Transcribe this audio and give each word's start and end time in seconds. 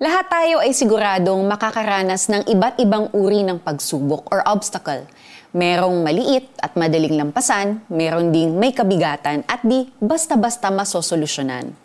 Lahat 0.00 0.32
tayo 0.32 0.64
ay 0.64 0.72
siguradong 0.72 1.44
makakaranas 1.44 2.32
ng 2.32 2.48
iba't 2.48 2.80
ibang 2.80 3.12
uri 3.12 3.44
ng 3.44 3.60
pagsubok 3.60 4.32
or 4.32 4.40
obstacle. 4.48 5.04
Merong 5.52 6.00
maliit 6.00 6.48
at 6.56 6.72
madaling 6.72 7.20
lampasan, 7.20 7.84
meron 7.92 8.32
ding 8.32 8.56
may 8.56 8.72
kabigatan 8.72 9.44
at 9.44 9.60
di 9.60 9.92
basta-basta 10.00 10.72
masosolusyonan. 10.72 11.76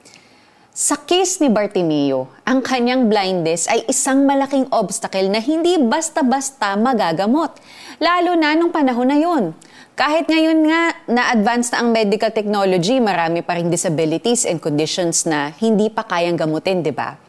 Sa 0.71 0.95
case 1.03 1.43
ni 1.43 1.51
Bartimeo, 1.51 2.31
ang 2.47 2.63
kanyang 2.63 3.11
blindness 3.11 3.67
ay 3.67 3.83
isang 3.91 4.23
malaking 4.23 4.71
obstacle 4.71 5.27
na 5.27 5.43
hindi 5.43 5.75
basta-basta 5.75 6.79
magagamot, 6.79 7.51
lalo 7.99 8.31
na 8.39 8.55
nung 8.55 8.71
panahon 8.71 9.11
na 9.11 9.19
yon. 9.19 9.51
Kahit 9.99 10.31
ngayon 10.31 10.71
nga 10.71 10.95
na-advance 11.11 11.67
na 11.75 11.83
ang 11.83 11.91
medical 11.91 12.31
technology, 12.31 12.95
marami 13.03 13.43
pa 13.43 13.59
rin 13.59 13.67
disabilities 13.67 14.47
and 14.47 14.63
conditions 14.63 15.27
na 15.27 15.51
hindi 15.59 15.91
pa 15.91 16.07
kayang 16.07 16.39
gamutin, 16.39 16.79
di 16.79 16.95
ba? 16.95 17.24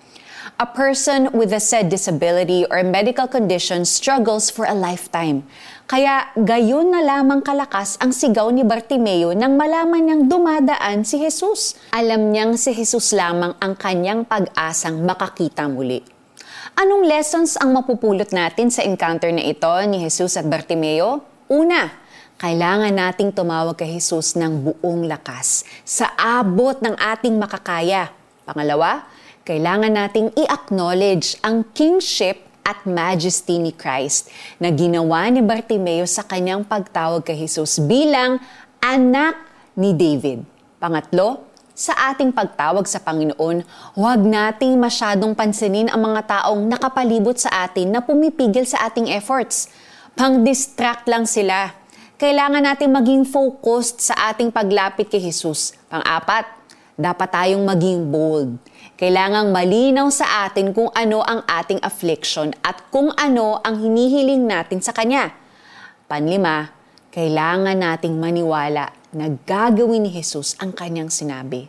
A 0.57 0.65
person 0.65 1.29
with 1.37 1.53
a 1.53 1.61
said 1.61 1.93
disability 1.93 2.65
or 2.73 2.81
medical 2.81 3.29
condition 3.29 3.85
struggles 3.85 4.49
for 4.49 4.65
a 4.65 4.73
lifetime. 4.73 5.45
Kaya 5.85 6.33
gayon 6.33 6.97
na 6.97 7.05
lamang 7.05 7.45
kalakas 7.45 8.01
ang 8.01 8.09
sigaw 8.09 8.49
ni 8.49 8.65
Bartimeo 8.65 9.37
nang 9.37 9.61
malaman 9.61 10.01
niyang 10.01 10.25
dumadaan 10.33 11.05
si 11.05 11.21
Jesus. 11.21 11.77
Alam 11.93 12.33
niyang 12.33 12.57
si 12.57 12.73
Jesus 12.73 13.13
lamang 13.13 13.53
ang 13.61 13.77
kanyang 13.77 14.25
pag-asang 14.25 15.05
makakita 15.05 15.69
muli. 15.69 16.01
Anong 16.73 17.05
lessons 17.05 17.61
ang 17.61 17.77
mapupulot 17.77 18.33
natin 18.33 18.73
sa 18.73 18.81
encounter 18.81 19.29
na 19.29 19.45
ito 19.45 19.69
ni 19.85 20.09
Jesus 20.09 20.41
at 20.41 20.49
Bartimeo? 20.49 21.21
Una, 21.53 21.93
kailangan 22.41 22.97
nating 22.97 23.37
tumawag 23.37 23.77
kay 23.77 23.93
Jesus 24.01 24.33
ng 24.41 24.73
buong 24.73 25.05
lakas 25.05 25.69
sa 25.85 26.17
abot 26.17 26.81
ng 26.81 26.97
ating 26.97 27.37
makakaya. 27.37 28.09
Pangalawa, 28.47 29.03
kailangan 29.43 29.91
nating 29.91 30.31
i-acknowledge 30.39 31.35
ang 31.43 31.67
kingship 31.75 32.47
at 32.63 32.87
majesty 32.87 33.59
ni 33.59 33.75
Christ 33.75 34.31
na 34.63 34.71
ginawa 34.71 35.27
ni 35.27 35.43
Bartimeo 35.43 36.07
sa 36.07 36.23
kanyang 36.23 36.63
pagtawag 36.63 37.27
kay 37.27 37.35
Jesus 37.35 37.83
bilang 37.83 38.39
anak 38.79 39.35
ni 39.75 39.91
David. 39.99 40.47
Pangatlo, 40.79 41.43
sa 41.75 42.15
ating 42.15 42.31
pagtawag 42.31 42.87
sa 42.87 43.03
Panginoon, 43.03 43.67
huwag 43.99 44.21
nating 44.23 44.79
masyadong 44.79 45.35
pansinin 45.35 45.91
ang 45.91 46.07
mga 46.07 46.25
taong 46.25 46.71
nakapalibot 46.71 47.35
sa 47.35 47.67
atin 47.67 47.91
na 47.91 48.01
pumipigil 48.01 48.63
sa 48.63 48.87
ating 48.87 49.11
efforts. 49.11 49.69
Pang-distract 50.15 51.05
lang 51.11 51.27
sila. 51.27 51.75
Kailangan 52.17 52.63
nating 52.63 52.95
maging 52.95 53.23
focused 53.29 54.07
sa 54.07 54.33
ating 54.33 54.55
paglapit 54.55 55.11
kay 55.11 55.21
Jesus. 55.21 55.77
Pang-apat, 55.93 56.49
dapat 56.97 57.29
tayong 57.29 57.61
maging 57.61 58.09
bold. 58.09 58.57
Kailangang 58.97 59.53
malinaw 59.53 60.09
sa 60.09 60.49
atin 60.49 60.73
kung 60.73 60.89
ano 60.97 61.21
ang 61.21 61.45
ating 61.45 61.85
affliction 61.85 62.57
at 62.65 62.89
kung 62.89 63.13
ano 63.13 63.61
ang 63.61 63.85
hinihiling 63.85 64.49
natin 64.49 64.81
sa 64.81 64.97
Kanya. 64.97 65.29
Panlima, 66.09 66.73
kailangan 67.13 67.77
nating 67.77 68.17
maniwala 68.17 68.97
na 69.13 69.29
gagawin 69.29 70.09
ni 70.09 70.11
Jesus 70.17 70.57
ang 70.57 70.73
Kanyang 70.73 71.13
sinabi. 71.13 71.69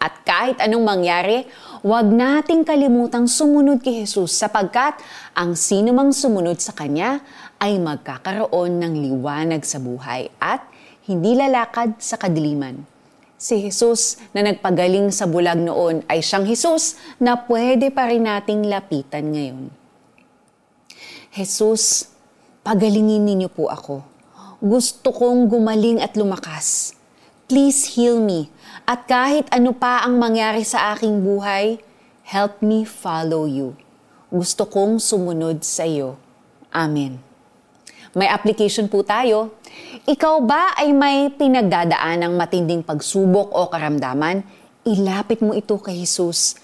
At 0.00 0.24
kahit 0.24 0.56
anong 0.62 0.86
mangyari, 0.86 1.44
huwag 1.84 2.08
nating 2.08 2.64
kalimutang 2.64 3.28
sumunod 3.28 3.84
kay 3.84 4.06
Jesus 4.06 4.32
sapagkat 4.32 4.96
ang 5.36 5.52
sino 5.58 5.92
mang 5.92 6.14
sumunod 6.14 6.56
sa 6.62 6.72
Kanya 6.72 7.20
ay 7.60 7.76
magkakaroon 7.76 8.80
ng 8.80 8.94
liwanag 8.96 9.60
sa 9.66 9.76
buhay 9.76 10.32
at 10.40 10.64
hindi 11.04 11.36
lalakad 11.36 12.00
sa 12.00 12.16
kadiliman. 12.16 12.99
Si 13.40 13.56
Jesus 13.56 14.20
na 14.36 14.44
nagpagaling 14.44 15.08
sa 15.08 15.24
bulag 15.24 15.56
noon 15.56 16.04
ay 16.12 16.20
siyang 16.20 16.44
Jesus 16.44 17.00
na 17.16 17.40
pwede 17.48 17.88
pa 17.88 18.12
rin 18.12 18.28
nating 18.28 18.68
lapitan 18.68 19.32
ngayon. 19.32 19.72
Jesus, 21.32 22.12
pagalingin 22.60 23.24
ninyo 23.24 23.48
po 23.48 23.72
ako. 23.72 24.04
Gusto 24.60 25.08
kong 25.08 25.48
gumaling 25.48 26.04
at 26.04 26.20
lumakas. 26.20 26.92
Please 27.48 27.96
heal 27.96 28.20
me. 28.20 28.52
At 28.84 29.08
kahit 29.08 29.48
ano 29.48 29.72
pa 29.72 30.04
ang 30.04 30.20
mangyari 30.20 30.60
sa 30.60 30.92
aking 30.92 31.24
buhay, 31.24 31.80
help 32.28 32.60
me 32.60 32.84
follow 32.84 33.48
you. 33.48 33.72
Gusto 34.28 34.68
kong 34.68 35.00
sumunod 35.00 35.64
sa 35.64 35.88
iyo. 35.88 36.20
Amen. 36.76 37.29
May 38.10 38.26
application 38.26 38.90
po 38.90 39.06
tayo. 39.06 39.54
Ikaw 40.02 40.34
ba 40.42 40.74
ay 40.74 40.90
may 40.90 41.30
pinagdadaan 41.30 42.26
ng 42.26 42.32
matinding 42.34 42.82
pagsubok 42.82 43.54
o 43.54 43.70
karamdaman? 43.70 44.42
Ilapit 44.82 45.38
mo 45.46 45.54
ito 45.54 45.78
kay 45.78 46.02
Jesus. 46.02 46.58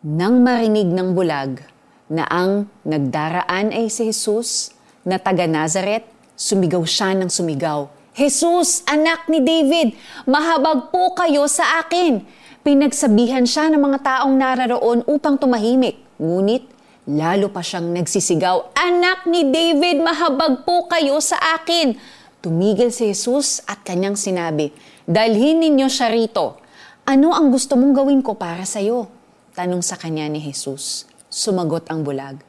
Nang 0.00 0.40
marinig 0.40 0.88
ng 0.88 1.12
bulag 1.12 1.60
na 2.08 2.24
ang 2.32 2.72
nagdaraan 2.88 3.68
ay 3.68 3.92
si 3.92 4.08
Jesus 4.08 4.72
na 5.04 5.20
taga 5.20 5.44
Nazaret, 5.44 6.08
sumigaw 6.32 6.80
siya 6.88 7.12
ng 7.12 7.28
sumigaw. 7.28 7.92
Jesus, 8.16 8.80
anak 8.88 9.28
ni 9.28 9.44
David, 9.44 9.92
mahabag 10.24 10.88
po 10.88 11.12
kayo 11.12 11.44
sa 11.52 11.84
akin. 11.84 12.24
Pinagsabihan 12.64 13.44
siya 13.44 13.68
ng 13.68 13.82
mga 13.92 13.98
taong 14.00 14.32
nararoon 14.32 15.04
upang 15.04 15.36
tumahimik. 15.36 16.00
Ngunit 16.16 16.64
Lalo 17.06 17.54
pa 17.54 17.62
siyang 17.62 17.94
nagsisigaw, 17.94 18.74
Anak 18.74 19.30
ni 19.30 19.46
David, 19.46 20.02
mahabag 20.02 20.66
po 20.66 20.90
kayo 20.90 21.22
sa 21.22 21.38
akin. 21.54 21.94
Tumigil 22.42 22.90
si 22.90 23.06
Jesus 23.14 23.62
at 23.62 23.86
kanyang 23.86 24.18
sinabi, 24.18 24.74
Dalhin 25.06 25.62
ninyo 25.62 25.86
siya 25.86 26.10
rito. 26.10 26.58
Ano 27.06 27.30
ang 27.30 27.54
gusto 27.54 27.78
mong 27.78 27.94
gawin 27.94 28.26
ko 28.26 28.34
para 28.34 28.66
sa 28.66 28.82
iyo? 28.82 29.06
Tanong 29.54 29.86
sa 29.86 29.94
kanya 29.94 30.26
ni 30.26 30.42
Jesus. 30.42 31.06
Sumagot 31.30 31.86
ang 31.94 32.02
bulag. 32.02 32.42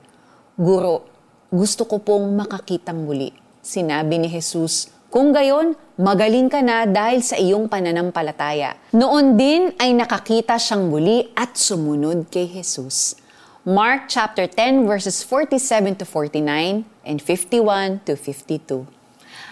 Guro, 0.57 1.06
gusto 1.53 1.85
ko 1.85 2.01
pong 2.01 2.34
makakitang 2.34 3.06
muli. 3.06 3.29
Sinabi 3.62 4.17
ni 4.17 4.25
Jesus, 4.25 4.90
kung 5.13 5.38
gayon, 5.38 5.78
magaling 6.01 6.50
ka 6.50 6.66
na 6.66 6.90
dahil 6.90 7.22
sa 7.22 7.38
iyong 7.38 7.69
pananampalataya. 7.69 8.73
Noon 8.90 9.38
din 9.38 9.69
ay 9.78 9.94
nakakita 9.94 10.57
siyang 10.57 10.90
muli 10.90 11.29
at 11.38 11.53
sumunod 11.53 12.25
kay 12.34 12.50
Jesus. 12.50 13.27
Mark 13.67 14.07
chapter 14.07 14.47
10 14.47 14.88
verses 14.88 15.28
47 15.28 16.00
to 16.00 16.05
49 16.07 16.88
and 17.03 17.19
51 17.19 18.00
to 18.07 18.16
52. 18.16 18.88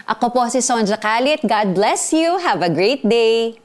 Ako 0.08 0.32
po 0.32 0.48
si 0.48 0.64
Sonja 0.64 0.96
Kalit. 0.96 1.44
God 1.44 1.76
bless 1.76 2.16
you. 2.16 2.40
Have 2.40 2.64
a 2.64 2.72
great 2.72 3.04
day. 3.04 3.60